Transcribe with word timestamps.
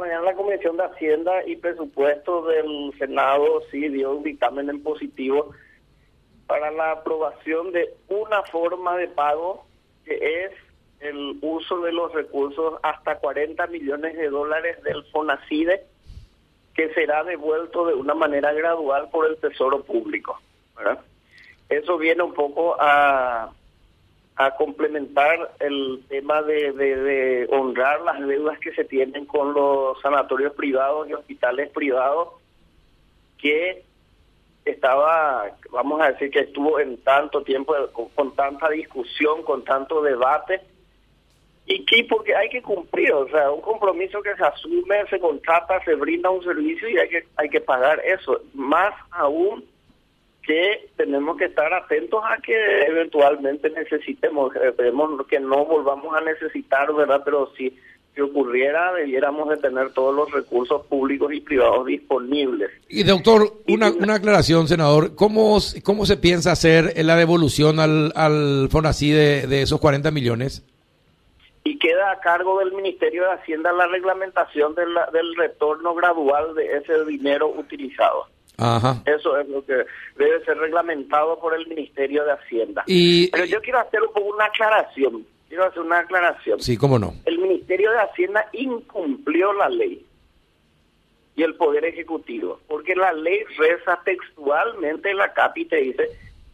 mañana 0.00 0.22
la 0.22 0.34
Comisión 0.34 0.76
de 0.76 0.84
Hacienda 0.84 1.46
y 1.46 1.56
Presupuesto 1.56 2.42
del 2.46 2.92
Senado 2.98 3.62
sí 3.70 3.88
dio 3.88 4.12
un 4.12 4.24
dictamen 4.24 4.70
en 4.70 4.82
positivo 4.82 5.50
para 6.46 6.70
la 6.70 6.92
aprobación 6.92 7.70
de 7.72 7.94
una 8.08 8.42
forma 8.44 8.96
de 8.96 9.08
pago 9.08 9.66
que 10.04 10.44
es 10.44 10.52
el 11.00 11.38
uso 11.42 11.80
de 11.80 11.92
los 11.92 12.12
recursos 12.12 12.74
hasta 12.82 13.18
40 13.18 13.66
millones 13.68 14.16
de 14.16 14.28
dólares 14.28 14.82
del 14.82 15.04
FONACIDE 15.04 15.84
que 16.74 16.92
será 16.94 17.22
devuelto 17.24 17.86
de 17.86 17.94
una 17.94 18.14
manera 18.14 18.52
gradual 18.52 19.08
por 19.10 19.26
el 19.26 19.36
Tesoro 19.36 19.82
Público. 19.82 20.40
Eso 21.68 21.98
viene 21.98 22.22
un 22.22 22.34
poco 22.34 22.76
a 22.80 23.52
a 24.40 24.56
complementar 24.56 25.52
el 25.60 26.02
tema 26.08 26.40
de, 26.40 27.46
honrar 27.50 28.00
las 28.00 28.26
deudas 28.26 28.58
que 28.58 28.72
se 28.72 28.86
tienen 28.86 29.26
con 29.26 29.52
los 29.52 30.00
sanatorios 30.00 30.54
privados 30.54 31.06
y 31.10 31.12
hospitales 31.12 31.68
privados 31.68 32.28
que 33.36 33.84
estaba, 34.64 35.44
vamos 35.70 36.00
a 36.00 36.12
decir 36.12 36.30
que 36.30 36.40
estuvo 36.40 36.80
en 36.80 36.96
tanto 37.02 37.42
tiempo 37.42 37.74
con, 38.14 38.34
tanta 38.34 38.70
discusión, 38.70 39.42
con 39.42 39.62
tanto 39.62 40.00
debate 40.00 40.62
y 41.66 41.84
que 41.84 42.04
porque 42.04 42.34
hay 42.34 42.48
que 42.48 42.62
cumplir, 42.62 43.12
o 43.12 43.28
sea, 43.28 43.50
un 43.50 43.60
compromiso 43.60 44.22
que 44.22 44.34
se 44.36 44.42
asume, 44.42 45.06
se 45.10 45.20
contrata, 45.20 45.84
se 45.84 45.94
brinda 45.96 46.30
un 46.30 46.42
servicio 46.42 46.88
y 46.88 46.96
hay 46.96 47.10
que 47.10 47.26
hay 47.36 47.50
que 47.50 47.60
pagar 47.60 48.00
eso, 48.06 48.40
más 48.54 48.94
aún 49.10 49.66
que 50.50 50.90
tenemos 50.96 51.36
que 51.36 51.44
estar 51.44 51.72
atentos 51.72 52.20
a 52.24 52.36
que 52.42 52.82
eventualmente 52.88 53.70
necesitemos, 53.70 54.52
esperemos 54.56 55.24
que 55.28 55.38
no 55.38 55.64
volvamos 55.64 56.12
a 56.12 56.20
necesitar, 56.22 56.92
¿verdad? 56.92 57.22
Pero 57.24 57.52
si, 57.56 57.78
si 58.12 58.20
ocurriera, 58.20 58.92
debiéramos 58.94 59.48
de 59.48 59.58
tener 59.58 59.92
todos 59.92 60.12
los 60.12 60.32
recursos 60.32 60.84
públicos 60.86 61.32
y 61.32 61.40
privados 61.40 61.86
disponibles. 61.86 62.68
Y 62.88 63.04
doctor, 63.04 63.52
una, 63.68 63.92
una 63.92 64.16
aclaración, 64.16 64.66
senador, 64.66 65.14
¿cómo, 65.14 65.58
¿cómo 65.84 66.04
se 66.04 66.16
piensa 66.16 66.50
hacer 66.50 66.94
la 66.96 67.14
devolución 67.14 67.78
al, 67.78 68.12
al 68.16 68.68
FONACI 68.72 69.10
de, 69.12 69.46
de 69.46 69.62
esos 69.62 69.78
40 69.78 70.10
millones? 70.10 70.64
y 71.62 71.78
queda 71.78 72.10
a 72.10 72.18
cargo 72.18 72.58
del 72.58 72.72
Ministerio 72.72 73.22
de 73.22 73.34
Hacienda 73.34 73.70
la 73.70 73.86
reglamentación 73.86 74.74
del 74.74 75.36
retorno 75.36 75.94
gradual 75.94 76.54
de 76.54 76.78
ese 76.78 77.04
dinero 77.04 77.48
utilizado. 77.48 78.26
Eso 79.06 79.38
es 79.38 79.48
lo 79.48 79.64
que 79.64 79.86
debe 80.16 80.44
ser 80.44 80.58
reglamentado 80.58 81.38
por 81.38 81.54
el 81.54 81.66
Ministerio 81.66 82.24
de 82.24 82.32
Hacienda. 82.32 82.84
Pero 82.86 83.44
yo 83.46 83.60
quiero 83.62 83.80
hacer 83.80 84.02
un 84.02 84.12
poco 84.12 84.34
una 84.34 84.46
aclaración. 84.46 85.26
Quiero 85.48 85.64
hacer 85.64 85.82
una 85.82 86.00
aclaración. 86.00 86.60
Sí, 86.60 86.76
cómo 86.76 86.98
no. 86.98 87.14
El 87.24 87.38
Ministerio 87.38 87.90
de 87.90 87.98
Hacienda 87.98 88.46
incumplió 88.52 89.52
la 89.54 89.68
ley 89.68 90.06
y 91.34 91.42
el 91.42 91.54
Poder 91.54 91.84
Ejecutivo, 91.86 92.60
porque 92.68 92.94
la 92.94 93.12
ley 93.12 93.42
reza 93.56 93.98
textualmente 94.04 95.10
en 95.10 95.16
la 95.16 95.32
CAPI 95.32 95.64
te 95.64 95.76
dice, 95.76 96.08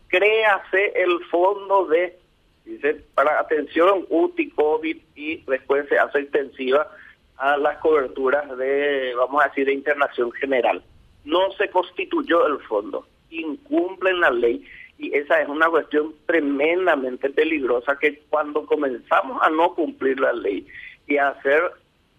créase 0.06 0.92
el 0.94 1.24
fondo 1.30 1.86
de, 1.86 2.16
dice, 2.64 3.02
para 3.14 3.40
atención 3.40 4.06
UTI, 4.08 4.50
COVID 4.50 4.96
y 5.16 5.36
después 5.44 5.88
se 5.88 5.98
hace 5.98 6.20
extensiva 6.20 6.88
a 7.36 7.56
las 7.56 7.78
coberturas 7.78 8.56
de, 8.56 9.12
vamos 9.16 9.42
a 9.42 9.48
decir, 9.48 9.66
de 9.66 9.74
internación 9.74 10.30
general 10.32 10.82
no 11.26 11.50
se 11.58 11.68
constituyó 11.68 12.46
el 12.46 12.58
fondo, 12.60 13.06
incumplen 13.30 14.20
la 14.20 14.30
ley 14.30 14.64
y 14.98 15.14
esa 15.14 15.42
es 15.42 15.48
una 15.48 15.68
cuestión 15.68 16.14
tremendamente 16.24 17.28
peligrosa 17.28 17.98
que 18.00 18.22
cuando 18.30 18.64
comenzamos 18.64 19.42
a 19.42 19.50
no 19.50 19.74
cumplir 19.74 20.18
la 20.20 20.32
ley 20.32 20.66
y 21.06 21.18
a 21.18 21.28
hacer 21.28 21.62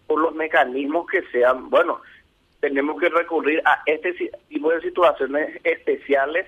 por 0.06 0.22
los 0.22 0.36
mecanismos 0.36 1.08
que 1.08 1.24
sean, 1.32 1.70
bueno, 1.70 2.00
tenemos 2.60 3.00
que 3.00 3.10
recurrir 3.10 3.62
a 3.66 3.82
este 3.86 4.14
tipo 4.48 4.72
de 4.72 4.82
situaciones 4.82 5.60
especiales, 5.64 6.46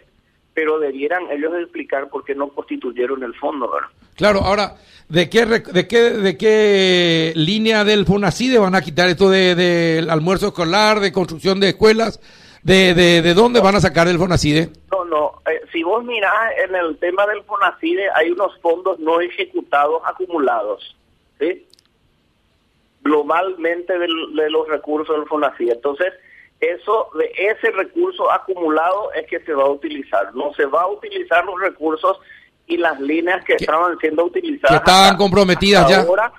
pero 0.53 0.79
debieran 0.79 1.23
ellos 1.31 1.53
explicar 1.59 2.09
por 2.09 2.23
qué 2.23 2.35
no 2.35 2.49
constituyeron 2.49 3.23
el 3.23 3.33
fondo, 3.35 3.71
¿verdad? 3.71 3.89
Claro, 4.15 4.41
ahora, 4.41 4.75
¿de 5.07 5.29
qué, 5.29 5.45
de 5.45 5.87
qué, 5.87 5.97
de 6.11 6.37
qué 6.37 7.31
línea 7.35 7.85
del 7.85 8.05
FONACIDE 8.05 8.59
van 8.59 8.75
a 8.75 8.81
quitar 8.81 9.07
esto 9.07 9.29
del 9.29 9.55
de, 9.55 10.07
almuerzo 10.09 10.47
escolar, 10.47 10.99
de 10.99 11.13
construcción 11.13 11.59
de 11.59 11.69
escuelas? 11.69 12.19
¿De, 12.63 12.93
de, 12.93 13.21
de 13.21 13.33
dónde 13.33 13.61
van 13.61 13.75
a 13.75 13.81
sacar 13.81 14.07
el 14.07 14.17
FONACIDE? 14.17 14.69
No, 14.91 15.05
no. 15.05 15.41
Eh, 15.49 15.61
si 15.71 15.83
vos 15.83 16.03
mirás 16.03 16.33
en 16.65 16.75
el 16.75 16.97
tema 16.97 17.25
del 17.27 17.43
FONACIDE, 17.43 18.09
hay 18.15 18.31
unos 18.31 18.57
fondos 18.59 18.99
no 18.99 19.21
ejecutados 19.21 20.01
acumulados, 20.05 20.95
¿sí? 21.39 21.65
Globalmente 23.01 23.97
de 23.97 24.07
los 24.49 24.67
recursos 24.67 25.15
del 25.15 25.27
FONACIDE. 25.27 25.73
Entonces, 25.73 26.13
eso 26.59 27.09
de 27.17 27.31
ese 27.37 27.71
recurso 27.71 28.29
acumulado 28.29 29.11
es 29.13 29.25
que 29.27 29.39
se 29.39 29.53
va 29.53 29.63
a 29.63 29.69
utilizar. 29.69 30.35
No 30.35 30.53
se 30.53 30.65
va 30.65 30.81
a 30.81 30.87
utilizar 30.87 31.45
los 31.45 31.59
recursos 31.59 32.19
y 32.67 32.77
las 32.77 32.99
líneas 32.99 33.43
que 33.45 33.53
estaban 33.53 33.97
siendo 33.99 34.25
utilizadas. 34.25 34.81
Que 34.81 34.91
estaban 34.91 35.17
comprometidas 35.17 35.89
ya. 35.89 36.01
Ahora, 36.01 36.33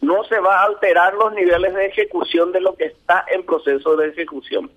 no 0.00 0.22
se 0.24 0.38
va 0.38 0.60
a 0.60 0.64
alterar 0.66 1.14
los 1.14 1.32
niveles 1.32 1.74
de 1.74 1.86
ejecución 1.86 2.52
de 2.52 2.60
lo 2.60 2.74
que 2.74 2.86
está 2.86 3.24
en 3.32 3.44
proceso 3.44 3.96
de 3.96 4.08
ejecución. 4.08 4.70